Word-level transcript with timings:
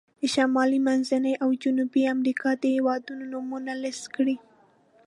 د 0.19 0.21
شمالي، 0.33 0.79
منځني 0.87 1.33
او 1.43 1.49
جنوبي 1.63 2.03
امریکا 2.15 2.49
د 2.57 2.63
هېوادونو 2.75 3.23
نومونه 3.33 3.71
لیست 3.83 4.05
کړئ. 4.15 4.37